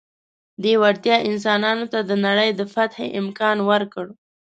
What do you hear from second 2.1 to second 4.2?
نړۍ د فتحې امکان ورکړ.